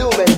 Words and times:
Lumen. 0.00 0.29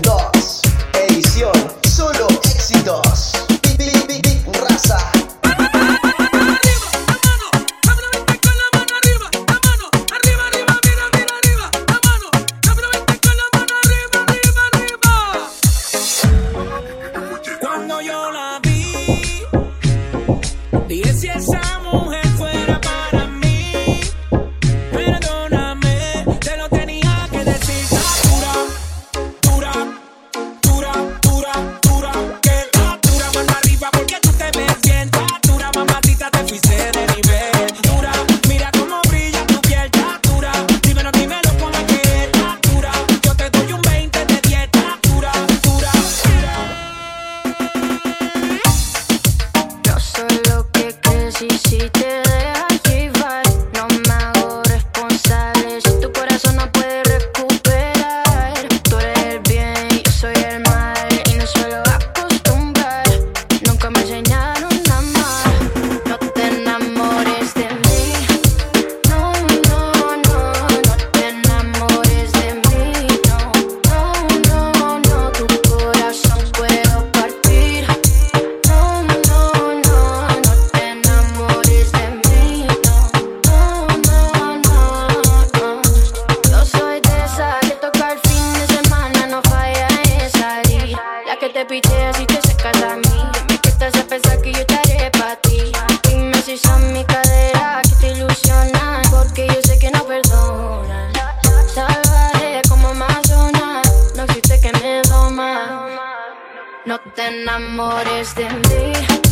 No 106.92 107.00
te 107.00 107.26
enamores 107.26 108.34
de 108.34 108.44
mí. 108.50 109.31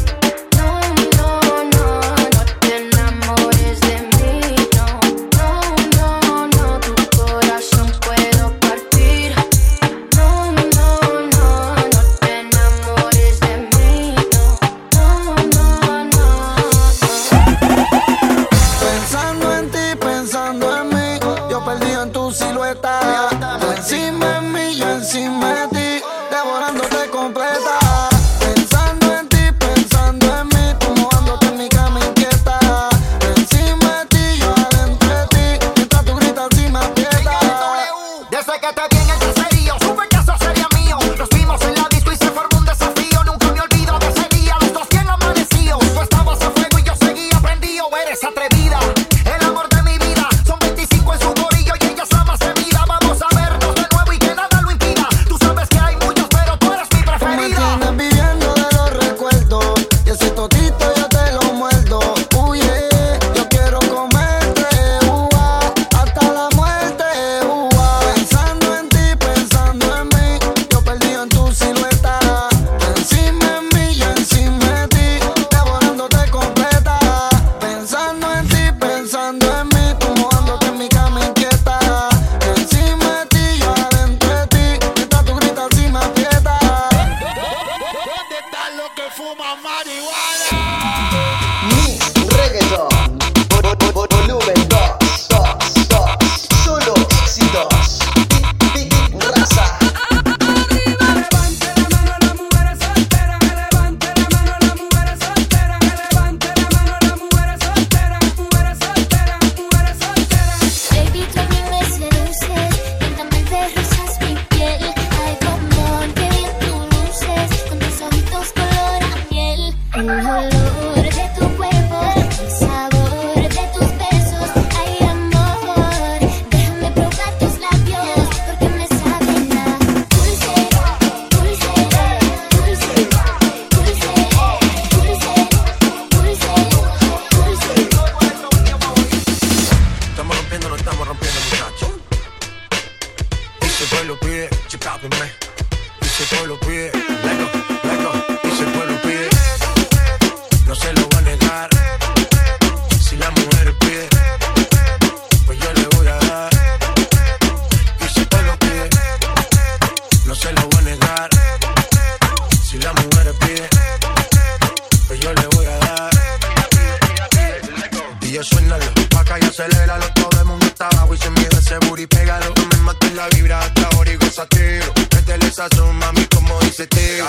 abajo 171.11 171.15
y 171.15 171.19
se 171.19 171.31
mira 171.31 171.59
ese 171.59 171.79
booty, 171.87 172.07
pégalo. 172.07 172.55
No 172.55 172.67
me 172.67 172.77
mates 172.79 173.13
la 173.15 173.29
vibra 173.29 173.61
hasta 173.61 173.89
ahora 173.89 174.13
y 174.13 174.17
goza 174.17 174.47
tiro. 174.47 174.93
Métele 175.15 175.47
esa 175.47 175.69
mami, 175.93 176.25
como 176.27 176.59
dice 176.61 176.87
tío. 176.87 177.27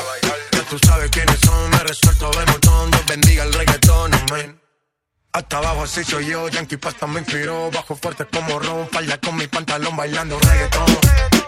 Ya 0.51 0.62
tú 0.69 0.78
sabes 0.86 1.10
quiénes 1.12 1.39
son, 1.39 1.69
me 1.69 1.78
resuelto 1.78 2.31
de 2.31 2.45
montón. 2.45 2.92
Dios 2.92 3.06
bendiga 3.06 3.44
el 3.44 3.54
reggaetón, 3.54 4.13
amén. 4.13 4.62
Hasta 5.33 5.57
abajo 5.57 5.83
así 5.83 6.04
soy 6.04 6.25
yo, 6.28 6.48
Yankee 6.50 6.78
Pasta 6.78 7.07
me 7.07 7.19
inspiró. 7.19 7.72
Bajo 7.72 7.95
fuerte 7.95 8.25
como 8.25 8.60
ron, 8.60 8.88
falda 8.89 9.18
con 9.19 9.36
mi 9.36 9.48
pantalón 9.48 9.95
bailando 9.95 10.39
reggaetón. 10.39 11.40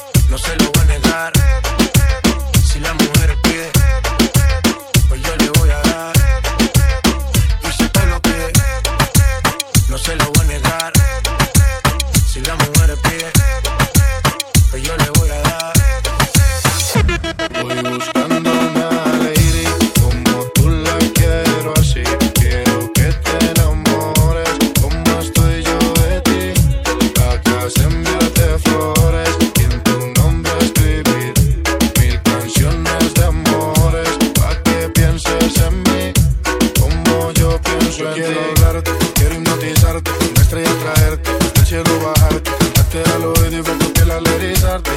yo 37.97 38.11
quiero 38.13 38.39
hablarte, 38.55 38.91
quiero 39.13 39.35
hipnotizarte, 39.35 40.11
una 40.31 40.41
estrella 40.41 40.71
traerte, 40.79 41.31
del 41.53 41.65
cielo 41.65 41.99
bajarte, 41.99 42.51
cantarte 42.59 43.03
al 43.13 43.23
oído 43.25 43.57
y 43.57 43.61
ver 43.61 43.77
tu 43.77 43.93
piel 43.93 44.09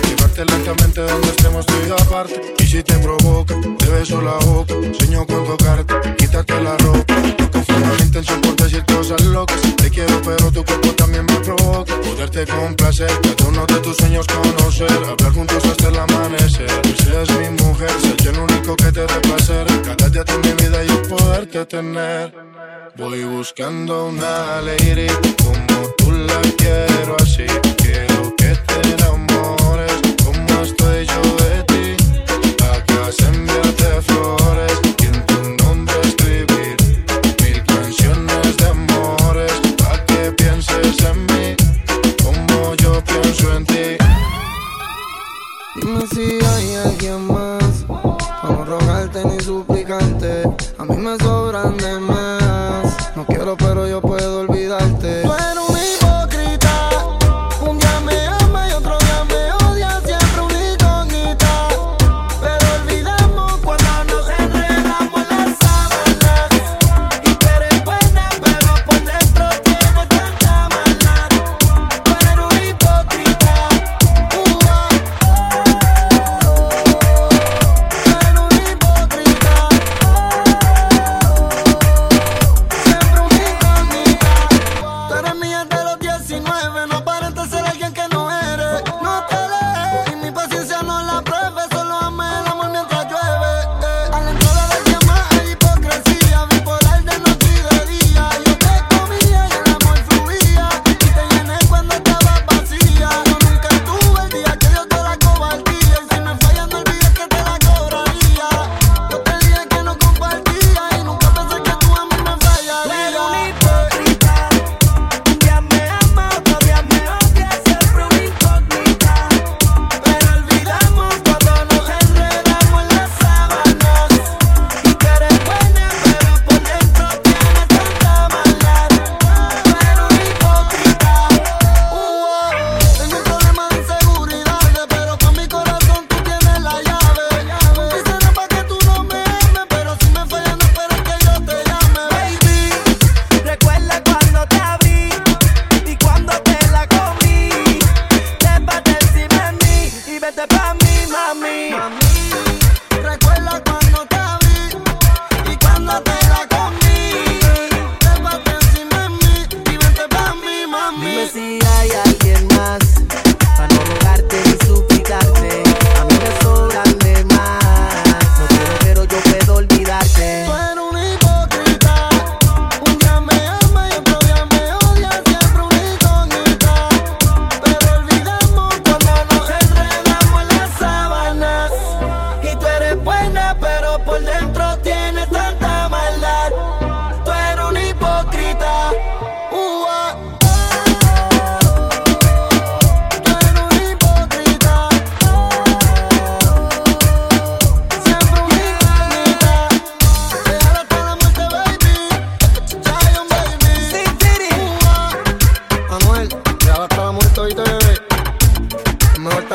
llevarte 0.08 0.44
lentamente 0.44 1.00
donde 1.02 1.28
estemos 1.28 1.66
tú 1.66 1.75
y 1.87 1.90
aparte. 1.90 2.54
Y 2.58 2.66
si 2.66 2.82
te 2.82 2.94
provoca, 2.98 3.54
te 3.78 3.88
beso 3.88 4.20
la 4.20 4.34
boca, 4.46 4.75
sueño 4.98 5.26
con 5.26 5.44
tocarte, 5.44 5.94
quítate 6.16 6.60
la 6.60 6.76
ropa. 6.78 7.14
No 7.54 7.62
fue 7.64 7.76
mi 7.76 8.02
intención 8.02 8.40
por 8.40 8.56
decir 8.56 8.84
cosas 8.87 9.22
locas, 9.25 9.60
te 9.76 9.90
quiero 9.90 10.20
pero 10.22 10.50
tu 10.50 10.64
cuerpo 10.64 10.88
también 10.94 11.26
me 11.26 11.37
provoca. 11.40 12.00
Poderte 12.00 12.46
complacer, 12.46 13.10
cada 13.20 13.48
uno 13.48 13.66
de 13.66 13.75
tus 13.81 13.96
sueños 13.96 14.26
conocer, 14.26 14.90
hablar 14.93 15.32
juntos 15.32 15.64
hasta 15.64 15.88
el 15.88 15.98
amanecer. 15.98 16.70
Si 16.98 17.08
eres 17.08 17.31
mi 17.38 17.62
mujer, 17.62 17.90
soy 18.00 18.28
el 18.28 18.38
único 18.38 18.75
que 18.76 18.93
te 18.93 19.00
dé 19.00 19.20
placer, 19.20 19.66
cada 19.84 20.08
día 20.08 20.25
de 20.25 20.38
mi 20.38 20.52
vida 20.54 20.66
tener. 21.64 22.35
Voy 22.97 23.25
buscando 23.25 24.08
una 24.08 24.61
lady 24.61 25.06
como 25.43 25.88
tú 25.97 26.12
la 26.12 26.41
quiero 26.58 27.17
así. 27.23 27.47
Quiero 27.79 28.35
que 28.37 28.55
te 28.67 28.94
enamores 28.94 29.93
como 30.23 30.62
estoy 30.62 31.06
yo 31.06 31.23
de 31.44 31.62
ti. 31.64 31.97
Acá 32.62 33.11
se 33.11 33.26
enviarte 33.26 34.03
flores 34.03 34.73
y 34.99 35.06
en 35.06 35.26
tu 35.26 35.64
nombre 35.64 35.94
escribir 36.05 36.76
mil 37.43 37.64
canciones 37.64 38.56
de 38.58 38.67
amores 38.67 39.53
para 39.79 40.05
que 40.05 40.32
pienses 40.32 41.00
en 41.00 41.26
mí 41.26 41.56
como 42.23 42.75
yo 42.75 43.03
pienso 43.03 43.56
en 43.56 43.64
ti. 43.64 43.97
Dime 45.76 46.06
si 46.12 46.44
hay 46.44 46.75
alguien 46.85 47.26
más 47.26 47.45
rogarte 48.67 49.25
ni 49.25 49.41
suplicarte. 49.41 50.43
A 50.79 50.85
mí 50.85 50.97
me 50.97 51.17
sobran 51.19 51.77
de 51.77 52.01
más. 52.01 53.17
No 53.17 53.25
quiero, 53.25 53.57
pero 53.57 53.87
yo 53.87 54.01
puedo 54.01 54.16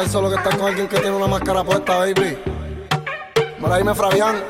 tan 0.02 0.10
solo 0.10 0.30
que 0.32 0.36
estás 0.36 0.56
con 0.56 0.66
alguien 0.66 0.88
que 0.88 1.00
tiene 1.00 1.16
una 1.16 1.28
máscara 1.28 1.64
puesta, 1.64 2.00
baby. 2.00 2.36
Mira, 3.60 3.78
dime 3.78 3.94
Fabián. 3.94 4.44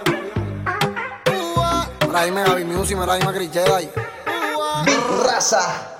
Mira, 2.07 2.23
dime 2.23 2.43
Gaby 2.43 2.63
Music, 2.63 2.97
mira, 2.97 3.15
dime 3.15 3.33
Big 4.85 4.99
Raza. 5.25 5.90